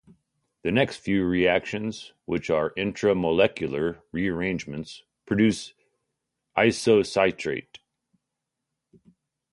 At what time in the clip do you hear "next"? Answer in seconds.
0.71-0.97